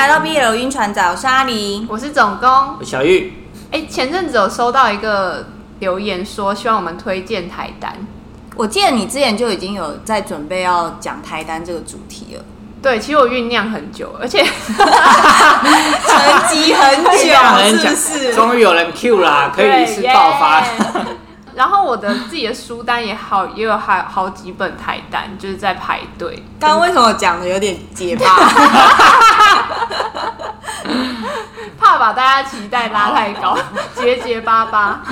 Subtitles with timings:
[0.00, 2.48] 来到 BL 晕船仔，我是阿梨，我是总工，
[2.78, 3.34] 我小玉。
[3.70, 5.44] 哎，前阵子有收到一个
[5.80, 7.94] 留言，说希望我们推荐台单。
[8.56, 12.42] 我记得你之前就已经有在准备要讲台单这个主题了。
[12.80, 14.72] 对，其实我酝酿很久，而且 沉
[16.48, 18.34] 寂很久，是不是？
[18.34, 20.64] 终于有人 Q 啦，可以一次爆发。
[21.60, 26.42] 然后我的自己的书单也好，也有好好几本台单，就是在排队。
[26.58, 28.24] 刚刚为什么讲的有点结巴？
[31.78, 33.58] 怕把大家期待拉太高，
[33.94, 35.02] 结结巴巴。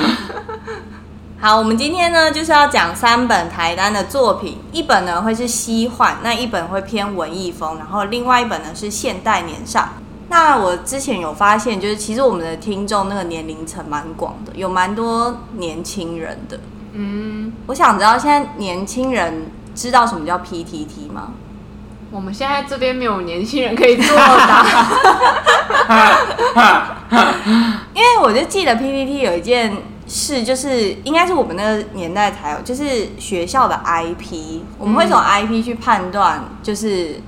[1.39, 9.91] 好，我们今天呢就是要讲三本台单的作品，一本呢会是西幻，那一本会偏文艺风，然后另外一本呢是现代年上。
[10.31, 16.61] 那我之前有发现，就是其实我们的听众那个年龄层蛮广的，有蛮多年轻人的。
[16.93, 21.33] 嗯，我想知道现在年轻人知道什么叫 PTT 吗？
[22.11, 24.67] 我们现在这边没有年轻人可以作答，
[27.95, 37.23] 因为我就记得 PPT 有一件事，就是应该是我们那个年代才有，就是学校的 IP，我们会从 IP 去判断，就是。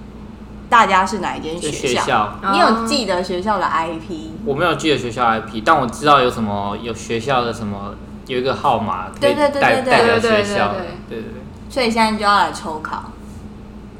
[0.70, 2.00] 大家是哪一间学校？
[2.00, 4.30] 学校，你有记得学校的 IP？
[4.46, 7.96] 我没有记得学校 IP，但我知道有什么有学校的什么
[8.28, 10.68] 有一个号码，对对对对对代表学校，
[11.08, 11.42] 对对对。
[11.68, 13.02] 所以现在就要来抽考。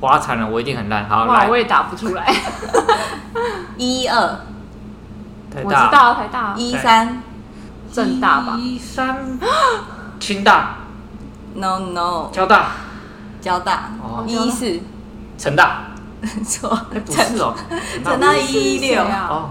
[0.00, 1.08] 哇，惨了，我一定很烂。
[1.08, 2.32] 好，哇，我也打不出来。
[3.76, 4.36] 一二，
[5.64, 6.54] 我知道台大。
[6.56, 7.20] 一三，
[7.92, 8.56] 正大吧？
[8.58, 9.38] 一三，
[10.20, 10.76] 清大。
[11.54, 12.68] No No，交大。
[13.40, 13.90] 交大。
[14.00, 14.24] 哦。
[14.26, 14.80] 一四，
[15.36, 15.82] 成大。
[16.46, 16.68] 错，
[17.06, 17.54] 不是哦，
[18.04, 19.50] 成大一六哦，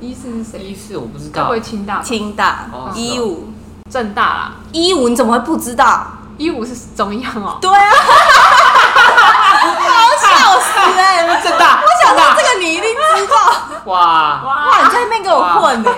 [0.00, 0.58] 一四是谁？
[0.60, 1.48] 一四我不知道。
[1.48, 3.52] 会清大，清大一五
[3.90, 6.06] 正大啦，一五你怎么会不知道？
[6.38, 7.58] 一五是中央哦。
[7.60, 7.90] 对啊，
[9.58, 11.40] 好笑死哎！
[11.42, 13.36] 政大，我想到这个你一定知道。
[13.86, 15.90] 哇哇，你在那边给我混呢？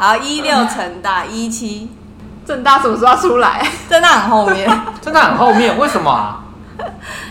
[0.00, 1.90] 好，一六成大一七，
[2.46, 3.66] 政大什么时候要出来？
[3.90, 4.68] 正大很后面，
[5.02, 6.40] 正大很后面，为什么啊？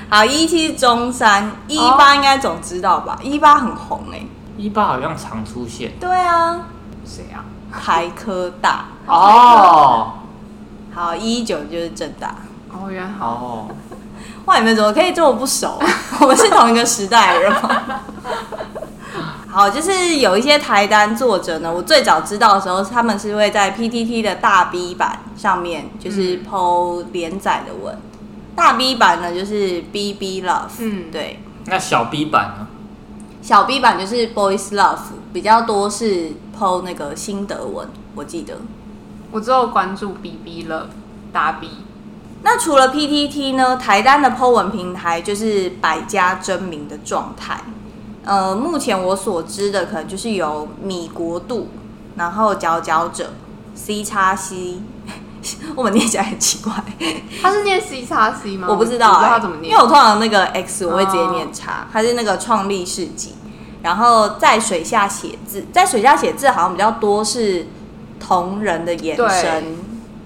[0.10, 3.20] 好，一七中山，一八应该总知道吧？
[3.22, 4.26] 一八很红哎，
[4.56, 5.92] 一八好像常出现。
[6.00, 6.62] 对啊，
[7.06, 7.44] 谁啊？
[7.78, 8.86] 台科大。
[9.06, 10.14] 哦。
[10.94, 12.36] 好，一九就是正大。
[12.72, 13.68] 哦，原来哦。
[14.46, 15.78] 哇，你们怎么可以这么不熟？
[16.22, 17.82] 我们是同一个时代人吗？
[19.50, 28.00] 好，就是有一些台单作者呢，我最早知道的时候，他们是会在 PTT 的大 B 版上面，就是 PO 连载的文。
[28.58, 31.40] 大 B 版呢，就是 B B Love，嗯，对。
[31.66, 32.68] 那小 B 版呢？
[33.40, 34.98] 小 B 版就是 Boys Love，
[35.32, 38.58] 比较多是 PO 那个新德文，我记得。
[39.32, 40.88] 我只有关注 B B Love
[41.32, 41.70] 大 B。
[42.42, 43.78] 那除了 P T T 呢？
[43.78, 47.62] 台单的 PO 文平台就是百家争鸣的状态。
[48.24, 51.68] 呃，目前我所知的可能就是有米国度，
[52.16, 53.34] 然后佼佼者
[53.76, 54.80] C 叉 C。
[55.76, 56.74] 我们念起来很奇怪，
[57.42, 58.68] 他是念 C 叉 C 吗？
[58.70, 62.08] 我不知道、欸，不知道他怎么念，因为我通常那个 X 我会直接念叉，他、oh.
[62.08, 63.36] 是那个创立市集，
[63.82, 67.68] 然后在水下写字，在水下写字好像比较多是
[68.20, 69.78] 同人的延伸，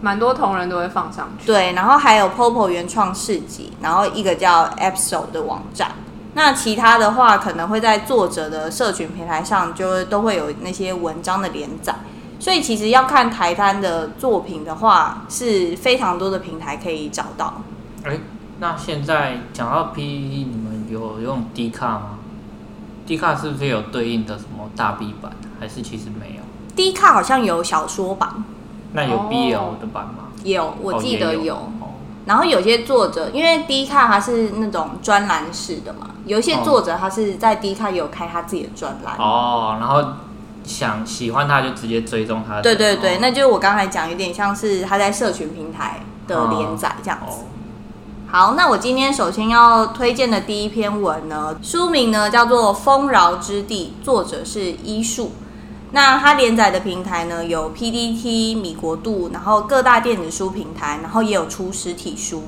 [0.02, 1.46] 蛮多同人都会放上去。
[1.46, 5.92] 对，然后还有 Popo 原创市集，然后一个叫 Episode 的网站，
[6.34, 11.94] 那其他的话可能会在作者的社群平台上，就都会有那些文章的连载。
[12.42, 17.62] 所以其实要看台单的作品的话，是非常多的平台可以找到。
[18.04, 18.18] 哎，
[18.58, 22.18] 那现在讲到 P，你们有用 D 卡吗
[23.06, 26.42] ？D 卡是不是有对应的什么大 B 版，还是其实没有
[26.76, 28.44] ？D 卡好像有小说版，
[28.94, 30.30] 那有 BL 的版吗？
[30.44, 31.54] 有，我记得有。
[31.54, 31.88] 哦，有。
[32.26, 39.16] 然后有些作者，因为 D 卡它是那种专栏式的嘛，有一些作者他是在 D 卡有开他自己的专栏。
[39.20, 40.04] 哦，然后。
[40.64, 42.62] 想喜欢他就直接追踪他。
[42.62, 47.40] 对对对，那就是我刚才讲，有点像是他在社群平台的连载这样子。
[48.28, 55.34] 好，那我今天首先要推荐的第一篇文呢，书名呢叫做《丰饶之地》，作者是伊树。
[55.92, 62.46] 那他连载的平台呢有 PDT、米国度，然后各大电子书平台，然后也有出实体书。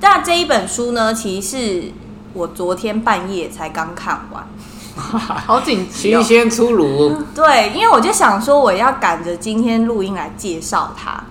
[0.00, 1.92] 那这一本书呢，其实是
[2.32, 4.46] 我昨天半夜才刚看完。
[4.96, 6.22] 好紧急、哦！
[6.22, 7.12] 新鲜出炉。
[7.34, 11.24] 对，因为我就想说，我要赶着今天录音来介绍它。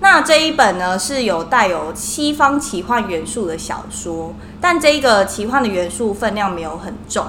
[0.00, 7.26] 那这一本呢，是有带有西方奇幻元素的小说，但这个奇幻的元素分量没有很重。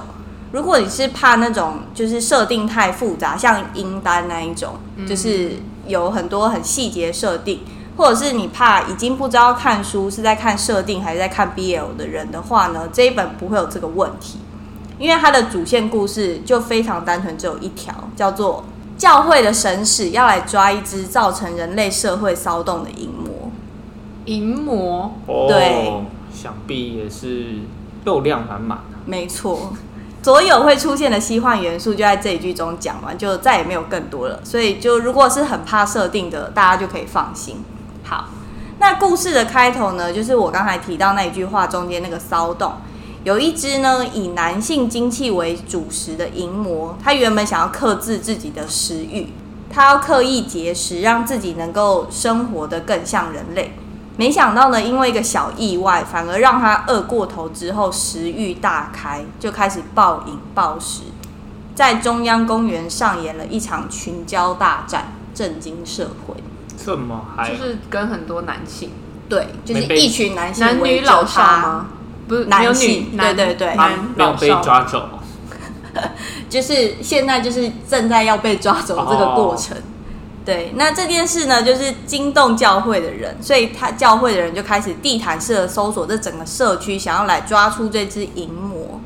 [0.52, 4.74] 如果你是怕那种就是设定太复杂，像英丹那一种，
[5.08, 5.52] 就是
[5.86, 7.60] 有很多很细节设定，
[7.96, 14.38] 或者是你怕已经不知道看书是在看设定还是在看 BL 的人的话呢，这一本不会有这个问题。
[15.00, 18.62] 因为它的主线故事就非常单纯，只有一条，叫做
[18.98, 23.50] 教会的神使要来抓一只造成人类社会骚动的淫魔。
[24.26, 25.14] 淫魔，
[25.48, 27.60] 对哦，想必也是
[28.04, 28.80] 肉量满满。
[29.06, 29.72] 没错，
[30.22, 34.38] 所有会出现的西幻元素就在这一句中讲完，就再也没有更多了。
[34.44, 37.64] 所以，就如果是很怕设定的，大家就可以放心。
[38.04, 38.26] 好，
[38.78, 42.74] 那故事的开头呢，就是我刚才提到那一句话中间那个骚动，
[43.22, 49.28] 有一只呢以男性精气为主食的淫魔，他原本想要克制自己的食欲，
[49.68, 53.74] 他要刻意节食，让自己能够生活得更像人类。
[54.16, 61.02] 没想到呢，因为一个小意外，反而让他饿过头之后食欲大开，就开始暴饮暴食，
[61.74, 66.34] 在中央公园上演了一场群交大战，震惊社会。
[66.82, 68.90] 这么还就是跟很多男性，
[69.28, 71.86] 对，就是一群男性男女老少吗？
[72.30, 75.08] 不是，男性对对对男没有被抓走，
[76.48, 79.76] 就是现在就是正在要被抓走这个过程。
[79.76, 79.80] 哦
[80.42, 89.00] 对，那这件事呢，就是惊动教会的人，所以他教会的人就开始地毯式的搜索这整个社区，想要来抓出这只淫魔。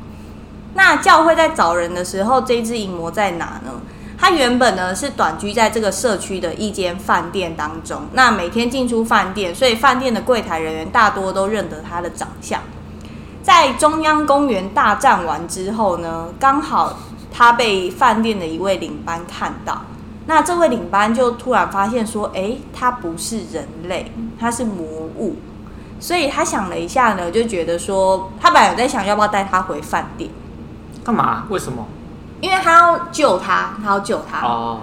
[0.75, 3.81] 那教会在找人的时候，这只淫魔在哪呢？
[4.17, 12.61] 他原本呢是短居在这个社区的一间饭店当中，那每天进出饭店，所以饭店的柜台人员大多都认得他的长相。
[13.45, 16.97] 在中央公园大战完之后呢，刚好
[17.31, 19.81] 他被饭店的一位领班看到。
[20.25, 25.35] 那这位领班就突然发现说：“诶，他不是人类，他是魔物。”
[26.01, 30.31] 所以他想了一下呢，就觉得说，他本来有在想要不要带他回饭店，
[31.03, 31.43] 干嘛？
[31.49, 31.85] 为什么？
[32.41, 34.43] 因为他要救他，他要救他。
[34.43, 34.79] 哦，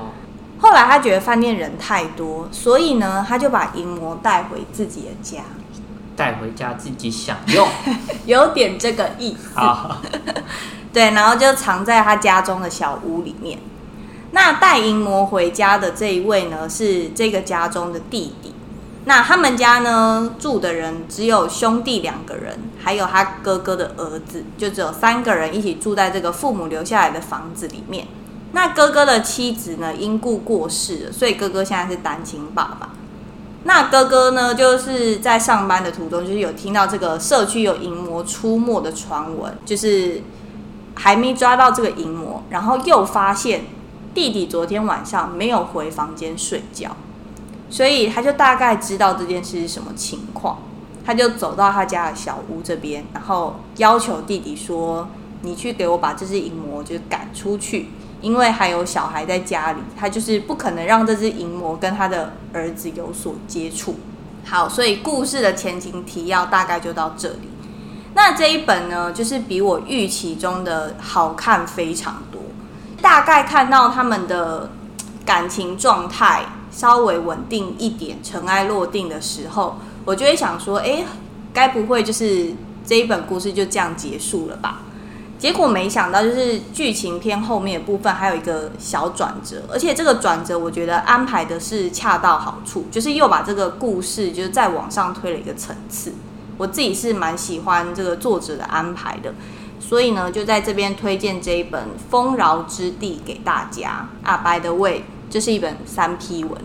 [0.61, 5.43] 后来他觉得饭店人太多，所以呢，他就把淫魔带回自己的家，
[6.17, 7.67] 带回家自己享用。
[8.27, 9.59] 有点这个意思。
[9.59, 10.01] 好，
[10.93, 13.59] 对，然后就藏在他家中的小屋里面。
[14.33, 18.55] 那带淫魔回家的这一位呢，是这个家中的弟弟。
[19.05, 28.07] 那他们家呢，住的人只有兄弟两个人，还有他哥哥的儿子，就只有三个人一起住在这个父母留下来的房子里面。
[28.53, 32.91] 那哥哥的妻子呢，因故过世了，所以哥哥现在是单亲爸爸。
[33.65, 40.23] 那哥哥呢，就是在上班的途中，就是有听到这个社区有淫魔出没的传闻，就是
[40.95, 43.65] 还没抓到这个淫魔，然后又发现。
[44.15, 46.95] 弟弟昨天晚上没有回房间睡觉，
[47.71, 50.59] 所以他就大概知道这件事是什么情况。
[51.03, 55.09] 他就走到他家的小屋这边，然后要求弟弟说
[55.41, 57.89] ：“你去给我把这只淫魔就赶出去，
[58.23, 63.97] 因为还有小孩在家里，他就是不可能让这只淫魔跟他的儿子有所接触。”
[64.45, 67.51] 好，所以故事的前情提要大概就到这里。
[68.15, 72.41] 那这一本呢，就是比我预期中的好看非常多。
[73.01, 74.71] 大概看到他们的
[75.25, 81.05] 感情状态稍微稳定一点，尘埃落定的时候，我就会想说，哎，
[81.53, 82.53] 该不会就是
[82.85, 84.83] 这一本故事就这样结束了吧？
[85.43, 96.13] 结果没想到，就是剧情片后面的部分还有一个小转折，而且这个转折我觉得安排的是恰到好处，就是又把这个故事就是再往上推了一个层次。
[96.57, 99.35] 我自己是蛮喜欢这个作者的安排的。
[99.81, 104.37] 所以呢，就在这边推荐这一本《丰饶之地》给大家啊。
[104.37, 106.57] By the way，这是一本三 P 文。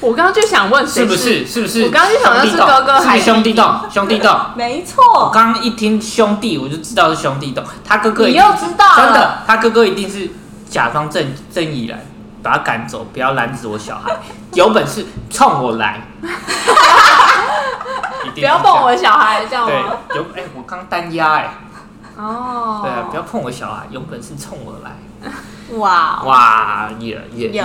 [0.00, 1.46] 我刚刚就想问，是不是？
[1.46, 1.84] 是不是？
[1.84, 3.80] 我刚刚就想问是哥哥还是兄弟洞？
[3.90, 5.02] 兄弟洞，没错。
[5.14, 7.64] 我刚刚一听兄弟，我就知道是兄弟洞。
[7.84, 8.96] 他哥哥，你又知道？
[8.96, 10.30] 真的，他哥哥一定是
[10.68, 12.04] 假装正正义来，
[12.42, 14.14] 把他赶走，不要拦止我小孩。
[14.52, 16.00] 有本事冲我来！
[18.34, 19.96] 不要碰我小孩，这样吗？
[20.08, 21.54] 对，有哎、欸，我刚单压哎。
[22.16, 25.30] 哦，对啊，不要碰我小孩，有本事冲我来！
[25.78, 26.22] 哇。
[26.24, 27.62] 哇，也也也，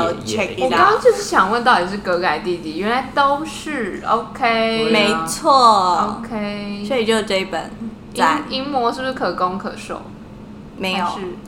[0.59, 2.77] 我刚刚就是想问，到底是哥哥还是弟弟？
[2.77, 7.71] 原来都是 OK，没错，OK，所以就这一本。
[8.13, 10.01] 银银魔是不是可攻可受？
[10.77, 11.05] 没有，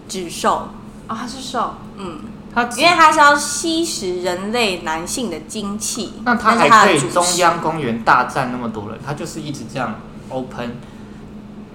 [0.08, 0.70] 只受。
[1.08, 2.20] 啊，他是受，嗯，
[2.54, 10.78] 他因为他是要吸食人类男性的精气，那他还可以中央公园大战那么多人，他就是一直这样 open。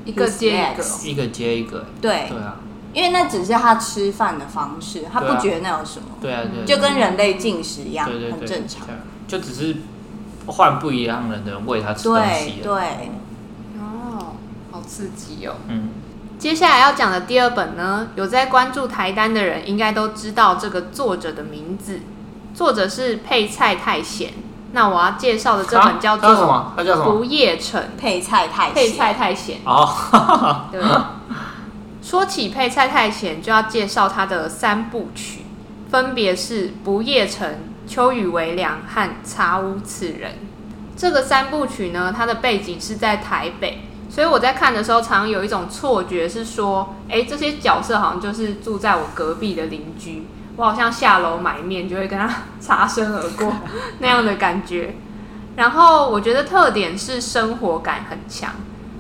[0.07, 1.85] 一个接一个，一个接一个。
[2.01, 2.27] 对。
[2.31, 2.57] 对啊，
[2.95, 6.07] 因为那只是他吃饭的方式，他不觉得那有什么。
[6.21, 8.87] 对啊，对，就跟人类进食一样，对对对，很正常。
[9.27, 9.77] 就只是
[10.47, 12.61] 换不一样人的人喂他吃东西。
[12.63, 13.11] 对对。
[13.79, 14.37] 哦，
[14.73, 15.57] 好刺激哦。
[15.69, 15.91] 嗯。
[16.39, 22.01] 接下来要讲的第二本呢，有在关注台单的人应该都知道这个作者的名字，
[22.55, 24.33] 作者是配菜太咸。
[24.73, 26.73] 那我要介绍的这本叫做什么？
[26.77, 27.17] 它叫什么？
[27.17, 27.83] 不夜城。
[27.99, 29.59] 配菜太配菜太咸。
[29.65, 30.81] 哦，对。
[32.09, 35.43] 说起配菜太贤，就要介绍他的三部曲，
[35.91, 37.47] 分别是《不夜城》、
[37.87, 40.31] 《秋雨微凉》和《茶屋此人》。
[40.97, 53.53] 这个三部曲呢，它的背景是在台北，所以我在看的时候，常常有一种错觉，是说，哎，这些角色好像就是住在我隔壁的邻居，我好像下楼买面就会跟他擦身而过
[54.01, 54.95] 那样的感觉。
[55.57, 58.55] 然后我觉得特点是生活感很强，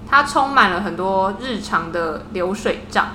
[0.09, 3.09] 它充满了很多日常的流水账，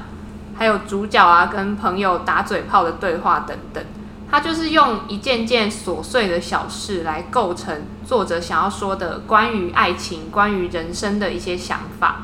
[0.55, 3.83] 还有主角啊跟朋友打嘴炮的对话等等。
[4.29, 12.21] 他就是用一件件琐碎的小事来构成作者想要说的关于爱情、关于人生的一些想法。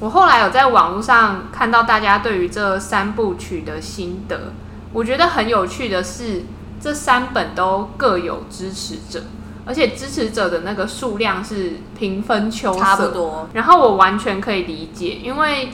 [0.00, 4.52] 我后来有在网络上看到大家对于这三部曲的心得，
[4.92, 6.42] 我觉得很有趣的是，
[6.80, 9.22] 这三本都各有支持者，
[9.64, 13.48] 而且支持者的那个数量是平分秋色，差不多。
[13.52, 15.68] 然后我完全可以理解，因为。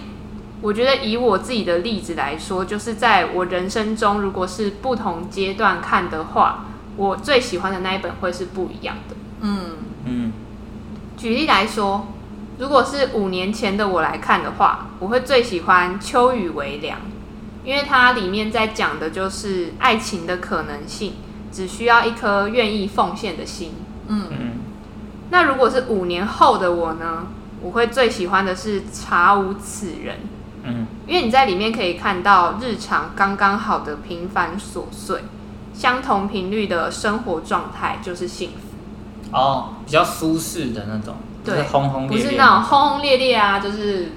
[0.63, 6.65] 我觉得以我自己的例子来说，就是在我人生中，如果是不同阶段看的话，
[6.97, 9.15] 我最喜欢的那一本会是不一样的。
[9.43, 9.61] 嗯
[10.07, 10.33] 嗯。
[11.15, 12.09] 举例来说，
[12.59, 16.99] 如果是五年前的我来看的话，我会最喜欢《秋雨微凉》，
[17.63, 21.13] 因为它里面在讲的就是爱情的可能性，
[21.57, 23.73] 只需要一颗愿意奉献的心。
[24.09, 24.37] 嗯嗯。
[25.31, 27.29] 那如果是五年后的我呢？
[27.63, 30.17] 我会最喜欢的是《查无此人》。
[30.65, 35.25] 嗯，因为你在里面可以看到日常刚刚好的平凡琐碎，
[35.73, 39.37] 相同频率的生活状态就是幸福。
[39.37, 44.13] 哦，比较舒适的那种，对，轰轰烈烈，不是那种轰轰烈烈啊，就是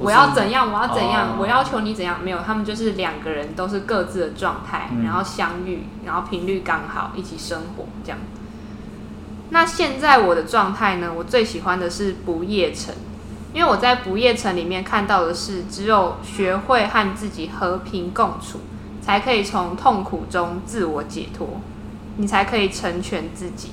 [0.00, 8.18] 我要怎样，我要怎样，哦，我要求你怎样，没有，他们就是两个人都是各自的状态，嗯，然后相遇，然后频率刚好，一起生活这样。
[9.50, 11.12] 那现在我的状态呢？
[11.14, 12.94] 我最喜欢的是不夜城。
[13.52, 18.60] 因为我在不夜城里面看到的是，只有学会和自己和平共处，
[19.02, 21.60] 才可以从痛苦中自我解脱，
[22.16, 23.72] 你才可以成全自己。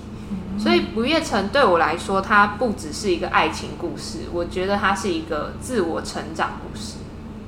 [0.57, 6.95] 所以不夜城对我来说，它不只是一个爱情故事，我觉得它是一个自我成长故事。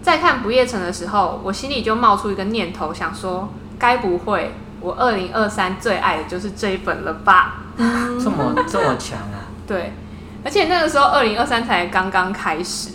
[0.01, 7.63] 在看不夜城的时候，我心里就冒出一个念头，想说，该不会我二零二三最爱的就是这一本了吧？
[7.77, 9.49] 这么这么强啊？
[9.67, 9.93] 对。
[10.41, 12.91] 而且那个时候，二零二三才刚刚开始，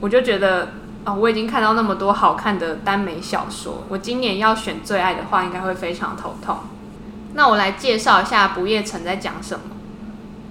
[0.00, 0.64] 我就觉得
[1.04, 6.56] 啊、哦，我已经看到那么多好看的耽美小说，我今年要选最爱的话，应该会非常头痛。
[7.34, 9.64] 那我来介绍一下《不夜城》在讲什么。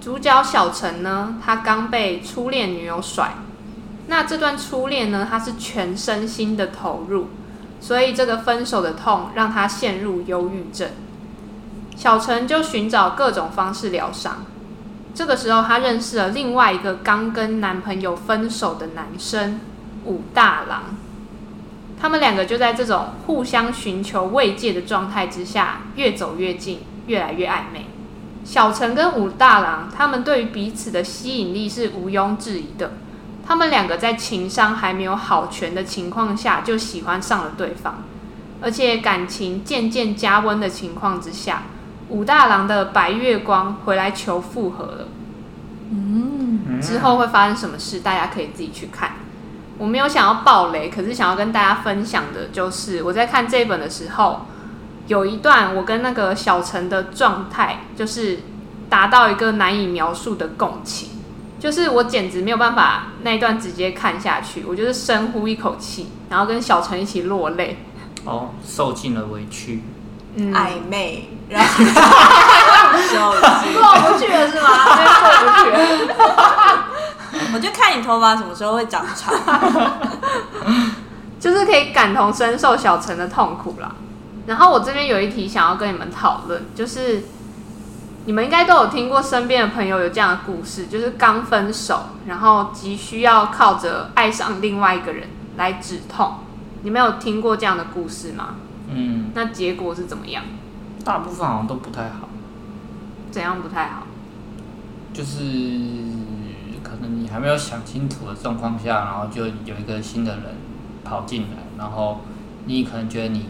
[0.00, 3.34] 主角小陈呢，他刚被初恋女友甩，
[4.08, 7.28] 那这段初恋呢，他是全身心的投入，
[7.80, 10.90] 所以这个分手的痛让他陷入忧郁症。
[11.94, 14.44] 小陈就寻找各种方式疗伤。
[15.14, 19.60] 这个时候，他认识了另外一个刚跟男朋友分手的男生
[20.04, 20.82] 武大郎。
[22.02, 27.86] 他们两个就在这种互相寻求慰藉的状态之下，越走越近，越来越暧昧。
[28.44, 32.94] 小陈跟武大郎，他们对于彼此的吸引力是毋庸置疑的。
[33.46, 38.02] 他们两个在情商还没有好全的情况下，就喜欢上了对方，
[38.60, 41.62] 而且感情渐渐加温的情况之下。
[42.08, 45.08] 武大郎的白月光回来求复合了，
[45.92, 49.12] 嗯，之后会发生什么事，大家可以自己去看。
[49.82, 54.46] 我没有想要爆雷，可是想要跟大家分享的就是，我在看这一本的时候，
[55.08, 58.38] 有一段我跟那个小陈的状态，就是
[58.88, 61.08] 达到一个难以描述的共情，
[61.58, 67.84] 就是我简直没有办法那一段直接看下去，我就是深呼一口气，然后跟小陈一起落泪。
[68.24, 69.82] 哦，受尽了委屈。
[70.36, 71.90] 嗯、暧昧，然后过
[74.14, 74.68] 不去了是吗？
[75.18, 75.70] 过不去
[76.06, 76.84] 了。
[77.54, 79.34] 我就看你头发什么时候会长长，
[81.38, 83.94] 就是可以感同身受小陈的痛苦啦。
[84.46, 87.24] 然后我这边有一题想要跟你们讨论，就是
[88.24, 96.38] 你们应该都有听过身边的朋友有这样的故事，就是刚分手，然后急需要靠着爱上另外一个人来止痛。
[96.82, 98.56] 你们有听过这样的故事吗？
[98.88, 100.42] 嗯，那结果是怎么样？
[101.04, 102.28] 大部分好像都不太好。
[103.30, 104.02] 怎样不太好？
[105.14, 105.42] 就是可
[107.02, 110.44] 能你还没有想清楚的状况下，然后就有一个新的人
[111.04, 112.22] 跑进来，然后
[112.64, 113.46] 你可能觉得你，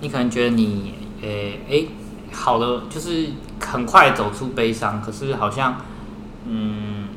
[0.00, 1.88] 你可能觉得你，诶、欸、诶、欸，
[2.32, 3.28] 好了，就是
[3.60, 5.76] 很快走出悲伤，可是好像，
[6.46, 7.08] 嗯，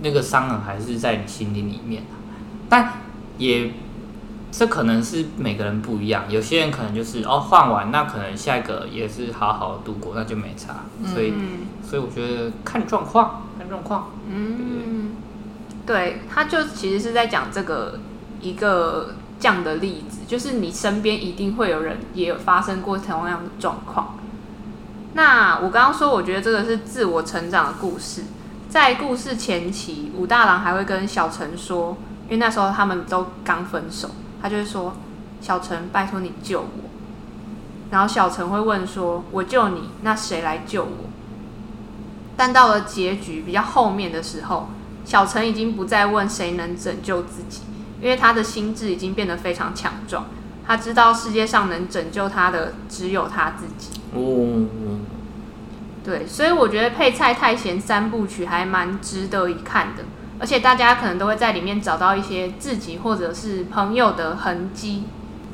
[0.00, 2.04] 那个伤痕还是在你心里里面，
[2.68, 2.94] 但
[3.36, 3.70] 也。
[4.56, 10.84] 这可能是每个人不一样，有些人可能就是哦换完，那可能下一个也是好好的度过，那就没差。
[11.04, 14.10] 所以，嗯、所以我觉得看状况，状况。
[14.28, 15.12] 嗯，
[15.86, 18.00] 对，他就其实是在讲这个
[18.40, 24.16] 一个这样的例子，就是你身边一定会有人也有发生过同样的状况。
[25.14, 28.24] 那我刚刚说，我觉得这个是自我成长的故事。
[28.68, 34.10] 在故事前期，武大郎还会跟小陈说，因为那时候他们都刚分手，
[34.42, 34.96] 他就会说
[35.40, 36.90] ：“小陈，拜托你救我。”
[37.92, 41.10] 然后小陈会问说：“我救你，那谁来救我？”
[42.36, 44.68] 但到了结局比较后面的时候，
[45.04, 47.60] 小陈已经不再问谁能拯救自己，
[48.00, 50.26] 因为他的心智已经变得非常强壮。
[50.66, 54.00] 他知道世界上能拯救他的只有他自己。
[54.14, 54.66] 哦，
[56.02, 60.04] 对，所以我觉得《配菜太贤》三部曲还蛮值得一看的，
[60.38, 65.04] 而且大家可能都会在里面找到一些自己或者是朋友的痕迹。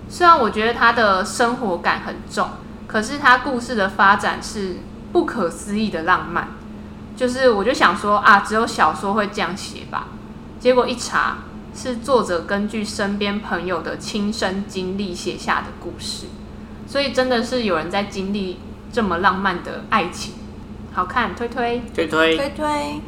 [0.09, 2.49] 虽然我觉得他的生活感很重，
[2.87, 4.77] 可是他故事的发展是
[5.13, 6.49] 不可思议的浪漫。
[7.17, 10.09] 就是我就想说啊，只有小说会这样写吧？
[10.59, 11.39] 结果一查，
[11.75, 16.27] 是作者根据身边朋友的亲身经历写下的故事，
[16.87, 18.59] 所以真的是有人在经历
[18.93, 20.35] 这么浪漫的爱情，
[20.93, 23.01] 好看，推推推推推推。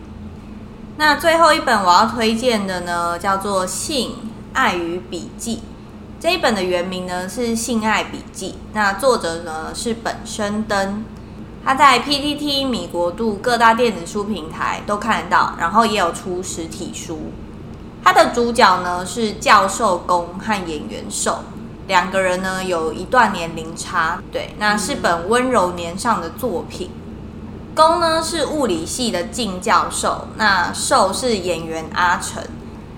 [0.99, 4.12] 那最后一本我要推荐的呢，叫做《性
[4.52, 5.56] 爱与笔记》。
[6.21, 11.02] 这一本的原名呢是《性爱笔记》，那作者呢是本生登，
[11.64, 17.31] 他在 PTT、米国度各大电子书平台都看得到，然后也有出实体书。
[18.04, 21.38] 他的主角呢是教授公和演员受，
[21.87, 26.90] 两个人呢有一段年龄差，对，那是本温柔年上的作品。
[27.75, 32.42] 公呢是物理系的静教授，那受是演员阿成。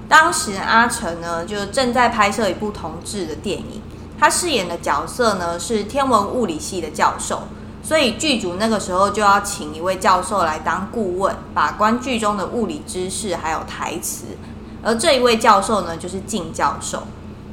[0.08, 3.82] 当时阿成呢，就正在拍摄一部同志的电影，
[4.18, 7.42] 他饰演的角色呢是天文物理系的教授，
[7.84, 14.24] 所以剧组那个时候就要请一位教授来当顾问，把关剧中的物理知识还有台词。
[14.82, 17.02] 而这一位教授呢，就是静教授。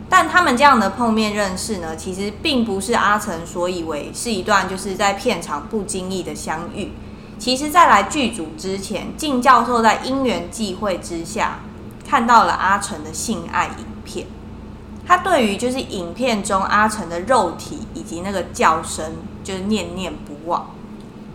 [0.09, 6.93] 但他们这样的碰面认识呢，其实并不是阿成所以为是一段就是在片场不经意的相遇。
[7.37, 11.59] 其实，在来剧组之前，静教授在因缘际会之下。
[12.07, 14.27] 看到了阿成的性爱影片，
[15.07, 19.13] 他对于就是影片中阿成的肉体以及那个叫声，
[19.43, 20.71] 就是念念不忘。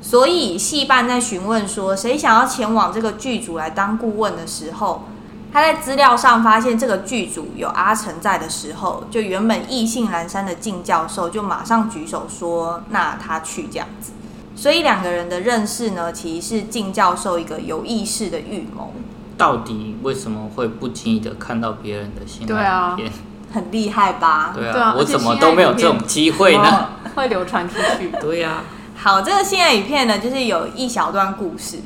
[0.00, 5.04] 所以戏班在询问说谁想要前往这个剧组来当顾问的时候，
[5.52, 14.12] 他在资料上发现这个剧组有阿成在的时候，就原本意兴阑珊的静教授就马上举手说：“那他去这样子。”
[14.54, 18.92] 所以两个人的认识呢，其实是静教授一个有意识的预谋。
[19.36, 23.12] 到底为什么会不经意的看到别人的性爱影片？
[23.52, 24.52] 很厉害吧？
[24.54, 26.88] 对啊，我怎么都没有这种机会呢？
[27.14, 28.10] 会流传出去。
[28.20, 28.64] 对呀、啊。
[28.96, 31.78] 好，这个性爱影片呢，就是有一小段故事。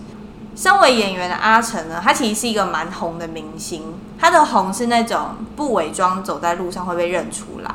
[0.56, 3.82] 身为演员的阿成呢，他其实是一个蛮红的明星。
[4.18, 7.74] 他的红是那种不伪装走在路上会被认出来，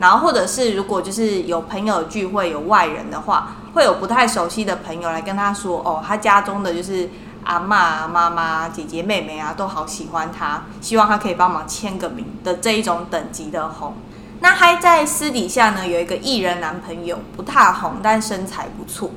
[0.00, 7.08] 然后或者是如果就是有朋友聚会有外人的话，会有不太熟悉的朋友来跟他说：“哦，他家中的就是。”
[7.48, 13.94] 阿嬷啊、妈妈、姐姐、妹妹啊，都好喜欢他，希望他可以帮忙签个名的这一种等级的红。
[14.40, 19.10] 那还在私底下呢，有一个艺人男朋友，不太红，但身材不错。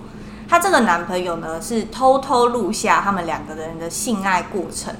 [0.48, 4.96] 他这个男朋友呢，是偷偷录下他们两个人的性爱过程，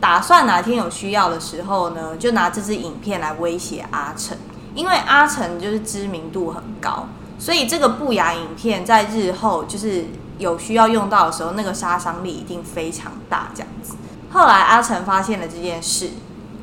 [0.00, 4.36] 打算哪天有需要的时候呢，就拿这支影片来威胁阿成。
[4.74, 7.06] 因为阿成就是知名度很高，
[7.38, 10.06] 所以这个不雅影片在日后就是。
[10.44, 13.48] 有需要用到的时候，那个杀伤力一定非常大。
[13.54, 13.94] 这样子，
[14.30, 16.10] 后来阿成发现了这件事，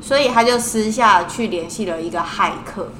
[0.00, 2.92] 所以他就私下去联系了一个骇客，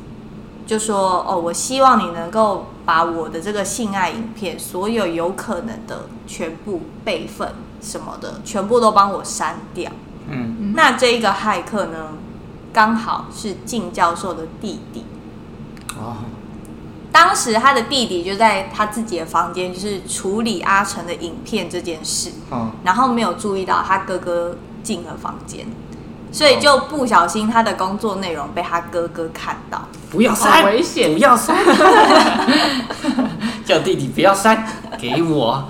[0.67, 9.93] 就说：“哦，我希望你能够把我的这个性爱影片，所有有可能的全部备份什么的，全部都帮我删掉。”
[10.29, 12.15] 嗯，那这一个骇客呢，
[12.73, 15.05] 刚好是静教授的弟弟。
[15.97, 16.17] 哦。
[17.13, 25.67] 当时他的弟弟就在他自己的房间，就是处理阿成的影片这件事，嗯，然后没有注意到他哥哥进了房间，
[26.33, 31.55] 所以就不小心他的工作内容被他哥哥看到，不要删，危险，不要删，
[33.67, 34.67] 叫弟弟不要删，
[34.99, 35.69] 给我，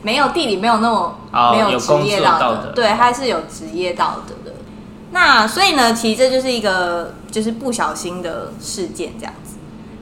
[0.00, 2.72] 没有弟弟没有那么、哦、没有职业道德，道德。
[2.72, 4.56] 对，他是有职业道德的。
[5.12, 9.49] 那所以呢，其实这就是一个就是不小心的事件，这样子。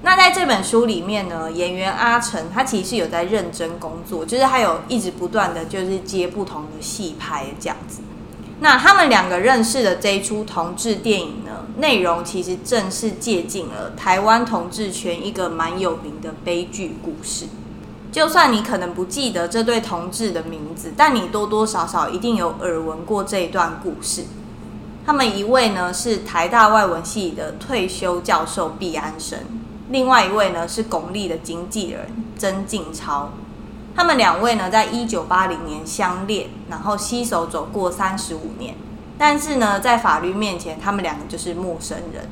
[0.03, 8.01] 那在这本书里面呢，演员阿成他其实有在认真工作，就是他有一直不断的就是接不同的戏拍这样子。
[8.61, 17.47] 那他们两个认识的这一出同志电影呢，内容其实正是借鉴了台湾同志圈一个蛮有名的悲剧故事。
[18.11, 24.25] 就算你可能不记得这对同志的名字，但你多多少少一定有耳闻过这一段故事。
[25.05, 29.39] 他们一位呢是台大外文系的退休教授毕安生，
[29.91, 33.31] 另外一位呢是巩俐的经纪人曾静超。
[33.97, 38.75] 他们两位呢在一九八零年相恋，然后携手走过三十五年。
[39.21, 42.29] 但是呢，在法律面前，他们两个就是陌生人。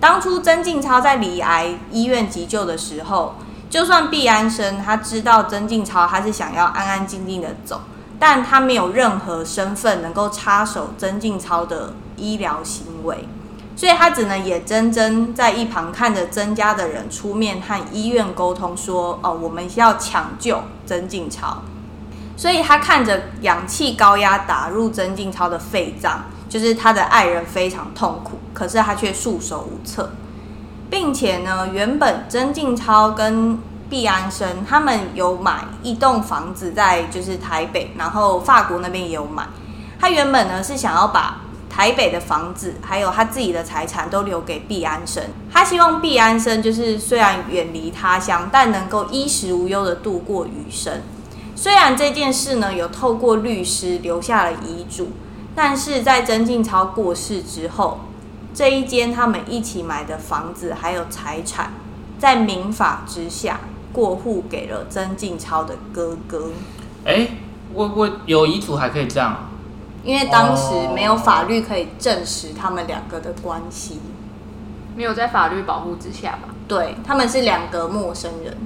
[0.00, 3.36] 当初曾静超在罹癌医院急救的时候，
[3.70, 7.82] 就算毕安生他知道曾静超他是想要安安静静的走，
[8.18, 13.28] 但他没有任何身份能够插手曾静超的医疗行为，
[13.78, 21.62] 所以他只能眼睁睁在一旁看着曾家的人出面和医院沟通说：“哦，我们要抢救曾静超。”
[22.36, 30.10] 所以他看着氧气高压打入曾静超的肺脏，就是他的爱人非常痛苦，可是他却束手无策，
[30.90, 39.46] 并且呢，原本曾静超跟毕安生他们有买一栋房子在就是台北，然后法国那边也有买。
[40.00, 41.42] 他原本呢是想要把
[41.78, 51.02] 台北的房子还有他自己的财产都留给毕安生，他希望毕安生就是虽然远离他乡，但能够衣食无忧的度过余生。
[51.54, 55.12] 虽然这件事呢有透过律师留下了遗嘱，
[55.54, 58.00] 但是在曾静超过世之后，
[58.52, 61.74] 这一间他们一起买的房子还有财产，
[62.18, 63.60] 在民法之下
[63.92, 66.50] 过户给了曾静超的哥哥。
[67.04, 67.28] 哎，
[67.72, 69.47] 我我有遗嘱还可以这样？
[70.08, 74.00] 因为当时没有法律可以证实他们两个的关系，
[74.96, 76.48] 没有在法律保护之下吧？
[76.66, 78.56] 对，他们是两个陌生人。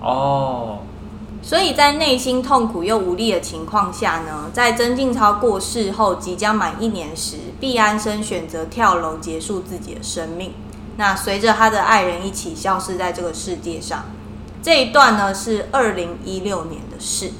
[0.00, 0.78] 哦。
[1.42, 10.54] 所以在内心痛苦又无力的情况下呢，在曾静超过世后即将满一年时，毕安生选择跳楼结束自己的生命。
[10.96, 14.06] 那随着他的爱人一起消失在这个世界上。
[14.62, 17.32] 这一段呢是二零一六年的事。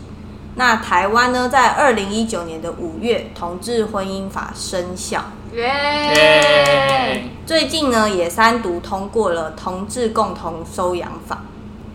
[0.57, 5.25] 那台湾呢，在二零一九年的五月，同志婚姻法生效。
[5.55, 7.29] 耶！
[7.47, 11.43] 最近呢，也三读通过了同志共同收养法。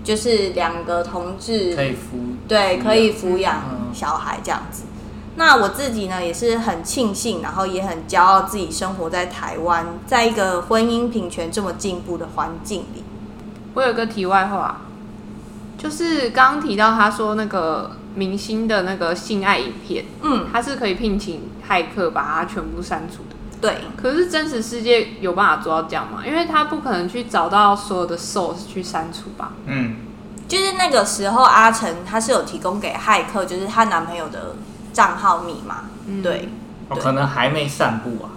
[0.02, 1.98] 就是两个同志可以抚
[2.48, 3.62] 对，可以抚养
[3.94, 4.86] 小孩这样子。
[5.36, 13.04] 那我自己呢也是很庆幸，然后也很骄傲自己生活在台湾，在一个婚姻平权这么进步的环境里。
[13.76, 14.82] 我有个题外话，
[15.78, 23.36] 就是刚刚提到他说那个明星的那个性爱影片，嗯，他是可以聘请骇客把它全部删除的。
[23.62, 26.22] 对，可是真实世界有办法做到这样吗？
[26.26, 29.54] 因为他不可能去找到所有的 source 去删除吧。
[29.66, 29.96] 嗯，
[30.50, 34.56] 就是那个时候，阿成他是有提供给骇客，就是她男朋友的
[34.92, 35.86] 账号密码。
[36.08, 36.50] 嗯、对，
[36.90, 38.36] 哦，可能还没散布啊。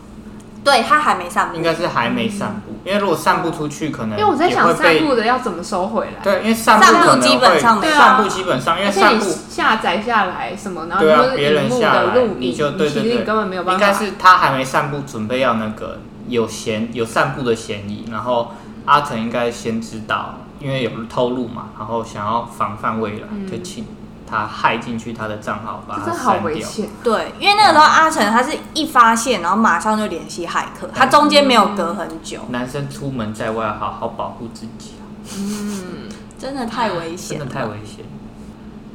[0.64, 6.22] 对，他还没散步，应该是还没散布，因为如果散步出去，可能因为我在想散步的要怎么收回来？
[6.22, 13.85] 对，因为散步基本上没散步基本上，因为散步下载下来什么，然后就是别人下来，你就对对对，你根本没有办法。
[13.87, 15.98] 应该是他还没散步，准备要那个
[16.29, 18.53] 有嫌有散步的嫌疑，然后
[18.85, 23.85] 阿成应该先知道，因为有透露嘛，然后想要防范未来，就请。
[24.33, 26.66] 他害进去他的账号，把它删掉。
[27.05, 32.40] 对，因为那个时候阿成他是一发现，然后马上就联系骇客，他中间没有隔很久。
[32.49, 34.95] 男生出门在外，好好保护自己。
[35.37, 38.07] 嗯，真的太危险，真的太危险。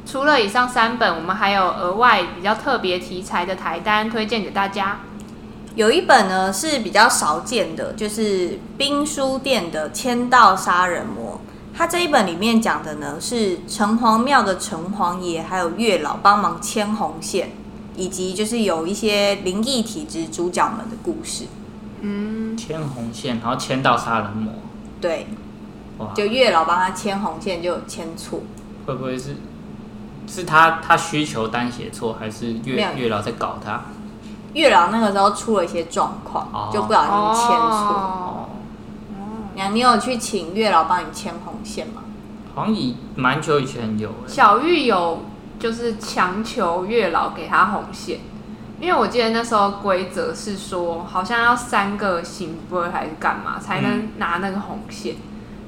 [0.04, 4.98] 除了以上三本，我们还有额外比较特别题材的台单推荐给大家。
[5.76, 11.40] 有一本呢是比较少见的，就是兵书店的《签到杀人魔》。
[11.78, 17.52] 他这一本里面讲的呢，是城隍庙的城隍爷还有月老帮忙牵红线，
[17.94, 21.44] 以及就是有一些灵异体质主角们的故事。
[22.00, 24.54] 嗯，牵红线，然后牵到杀人魔。
[25.00, 25.28] 对，
[25.98, 28.40] 哇，就月老帮他牵红线就牵错。
[28.84, 29.36] 会不会是
[30.26, 33.82] 是他他需求单写错，还是月月老在搞他？
[34.54, 37.56] 月老那个时候出了一些状况，哦、就不小心牵错。
[37.56, 38.47] 哦
[39.66, 42.02] 你有去请月老帮你牵红线吗？
[42.54, 44.10] 好像以蛮久以前有。
[44.26, 45.22] 小玉有，
[45.58, 48.20] 就是强求月老给他红线，
[48.80, 55.18] 因为我记得那时候规则是说，好像要三个行杯还是干嘛才能拿那个红线，嗯、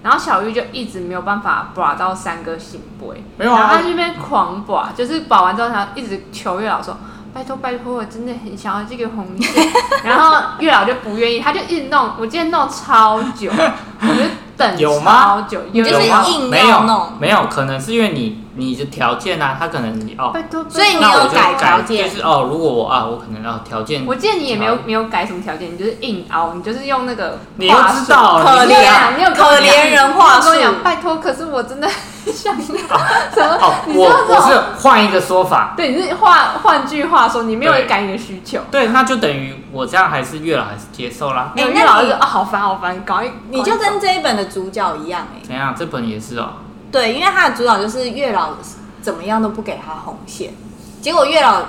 [0.02, 6.96] 然后小玉就一直没有办法把到三个星杯，没有啊，然后他这边狂把，就是把完之后他一直求月老说。
[7.32, 9.66] 拜托拜托，我真的很想要这个红线，
[10.04, 13.50] 然后月老就不愿意，他就一直弄，我今天弄超久，
[14.02, 14.22] 我就
[14.56, 15.84] 等超久，有？
[15.84, 30.50] 就是硬要弄，没有，没有，可能是因为你你的条件啊，他可能你哦，拜托，所以你有改条件，就是哦，如果我啊，我可能要条件，我记得你也没有没有改什么条件，你就是硬凹，你就是用那个，你又知道，可怜，你有可怜人话术，
[30.82, 31.88] 拜托，可是我真的。
[32.32, 32.78] 想 什么？
[32.90, 38.60] 哦，你知我我是换一个说法，对，你是换换句话说，你没有对改你的需求。
[38.70, 41.52] 对，那就等于我这样还是月老还是接受啦。
[41.54, 45.74] 没有，哎月老就啊，好烦好烦，搞一你就跟这一本的主角一样哎、怎样？
[45.76, 46.54] 这本也是哦。
[46.92, 48.50] 对，因为他的主角就是月老
[49.00, 50.52] 怎么样都不给他红线，
[51.00, 51.62] 结果月老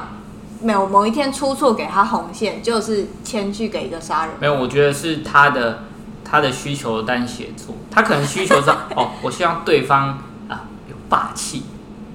[0.62, 4.36] 没有某一天出错给他红线，就是牵去给一个杀人。
[4.39, 5.84] 没有，我觉得是他的
[6.24, 10.17] 他的需求单写错，他可能需求上 哦，我希望对方
[11.12, 11.63] 霸气，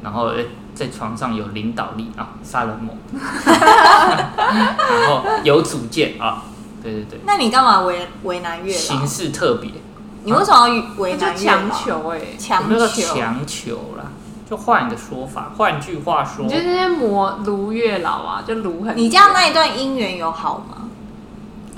[0.03, 0.31] 然后
[0.75, 2.97] 在床上有领导力啊，杀人魔，
[3.45, 6.45] 然后有主见啊，
[6.83, 9.07] 对对对，那你干嘛为为难月老形？
[9.07, 9.71] 式特别，
[10.25, 11.57] 你为什么要为难月老？
[11.59, 13.15] 强求哎、强求。
[13.15, 14.05] 强求啦？
[14.49, 18.97] 就换一个说法，换句话说你，就那些魔卢月老啊，就卢很。
[18.97, 20.76] 你这样那一段姻缘有好吗？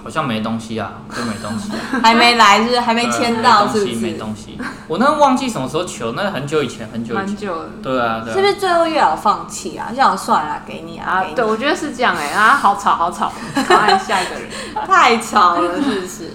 [0.03, 2.01] 好像没东西啊，就没东西、啊。
[2.03, 2.81] 还没来是不是？
[2.81, 3.95] 还没签到是没是？
[3.95, 4.59] 东西，没东西。
[4.87, 7.27] 我那忘记什么时候求，那很久以前，很久以前。
[7.27, 8.35] 蛮久了对啊，对啊。
[8.35, 9.89] 是不是最后月老放弃啊？
[9.91, 14.49] 这样算了，给你啊，给，你啊对，我觉得是这样哎、啊，好吵好吵，赶快下一个人。
[14.87, 16.31] 太吵了，是不是？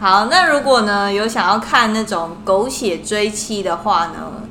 [0.00, 4.42] 好，那如果呢有想要看那种狗血追妻的话呢，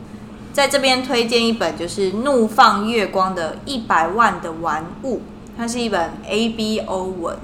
[0.54, 5.18] 在这边推荐一本就是《怒放月光的一百万的玩物》，
[5.58, 7.36] 它是一本 A B O 文，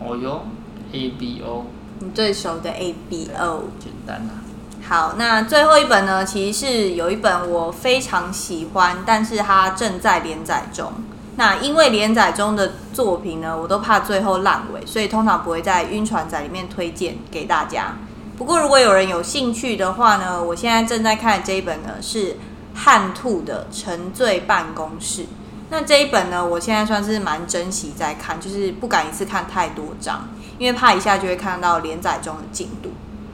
[0.00, 0.46] 哦哟
[0.92, 1.66] ，A B O，
[2.00, 3.64] 你最熟的 A B O。
[3.78, 4.44] 简单啊。
[4.86, 10.92] 好，那最后一本呢，其实是有一本我非常喜欢，但是它正在连载中。
[11.36, 17.96] 那因为连载中的作品呢，我都怕最后烂尾，所以通常不会在晕船仔里面推荐给大家。
[18.36, 22.36] 不过如果有人有兴趣的话呢，我现在正在看的这一本呢是
[22.74, 25.22] 汉兔的《沉醉办公室》。
[25.70, 30.28] 那这一本呢，我现在算是蛮珍惜在看，就是不敢一次看太多章，
[30.58, 32.90] 因为怕一下就会看到连载中的进度。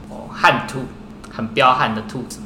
[0.09, 0.85] 哦，汉兔，
[1.33, 2.39] 很彪悍的兔子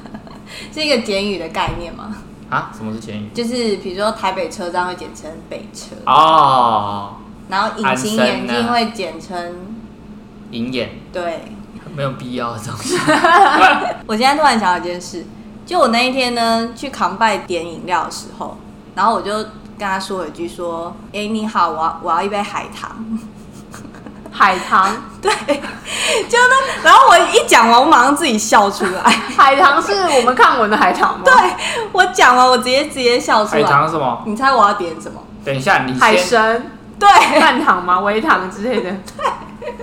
[0.72, 2.16] 是一个简语的概念吗？
[2.50, 2.70] 啊？
[2.76, 3.28] 什么是简语？
[3.34, 7.16] 就是比如说台北车站会简称北车，哦，
[7.48, 9.54] 然后隐形眼镜会简称
[10.50, 11.42] 银眼，对。
[11.96, 12.96] 没有必要的东西。
[14.06, 15.24] 我现在突然想到一件事，
[15.66, 18.56] 就我那一天呢去扛拜点饮料的时候，
[18.98, 19.32] 然后我就
[19.78, 22.90] 跟他说了一句说：“哎、欸，你好，我要我要一杯海棠。
[24.28, 24.90] ”海棠，
[25.22, 25.30] 对，
[26.28, 29.00] 就那，然后我一讲完，我马上自己笑出来。
[29.36, 31.22] 海棠是我们看文的海棠吗？
[31.24, 31.32] 对，
[31.92, 33.62] 我讲完，我直接直接笑出来。
[33.62, 34.20] 海棠是什么？
[34.26, 35.22] 你猜我要点什么？
[35.44, 37.08] 等一下，你海神，对，
[37.40, 38.00] 半糖吗？
[38.00, 38.92] 微糖之类的。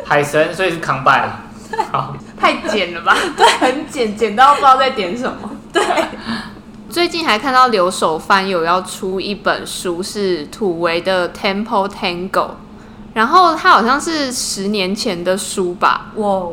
[0.06, 1.30] 海神，所以是康拜。
[1.90, 3.16] 好，太简了吧？
[3.38, 5.50] 对，很简，简到不知道在点什么。
[5.72, 5.82] 对。
[6.96, 12.30] 最近还看到留守番有要出一本书，是土维的《Temple Tango》，
[13.14, 16.14] 然后它好像是十年前的书吧？
[16.16, 16.44] 哇、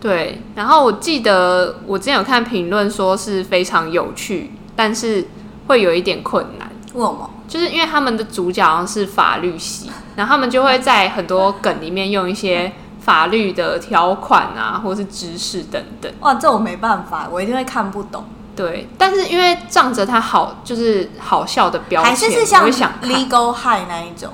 [0.00, 0.42] 对。
[0.56, 5.24] 然后我记得我之前有看评论说是非常有趣，但是
[5.68, 6.68] 会有一点困难。
[6.92, 7.30] 为什么？
[7.46, 16.12] 就是因为他们的主角好像是法律系，然后他们就会在很多梗里面用一些法律的条款啊，或是知识等等。
[16.22, 18.24] 哇，这我没办法，我一定会看不懂。
[18.56, 24.32] 对，但是因为仗着他好，就是好笑的标签，还是是像我会想 Legal High 那一种，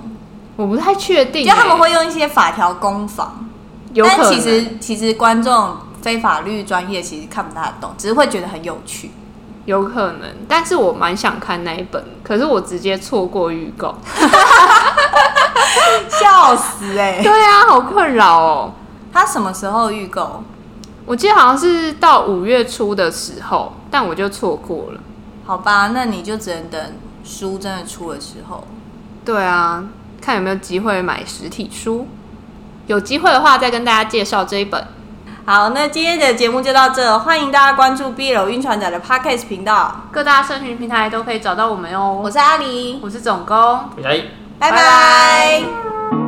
[0.56, 3.46] 我不太确定、欸，就他们会用一些法条攻防，
[3.92, 9.10] 有可能但其实其实观众非法律专业其实看不大懂，只是会觉得很有趣，
[9.64, 10.22] 有可能。
[10.46, 13.94] 但是我蛮想看那一本，可是我直接错过预告，
[16.08, 17.22] 笑死哎、欸！
[17.22, 18.72] 对啊，好困扰哦。
[19.12, 20.42] 他什么时候预购？
[21.04, 25.00] 我记得好像是到五月初的时候，但我就错过了。
[25.44, 26.80] 好吧，那你就只能等
[27.24, 28.64] 书真的出的时候。
[29.24, 29.84] 对啊，
[30.20, 32.06] 看有没有机会买实体书。
[32.86, 34.86] 有机会的话，再跟大家介绍这一本。
[35.44, 42.20] 好，那今天的节目就到这，欢迎大家关注 B 楼晕船仔的 Podcast 频道，各大社群平台都可以找到我们哦。
[42.22, 44.22] 我是阿狸，我是总工，拜，
[44.58, 46.21] 拜拜。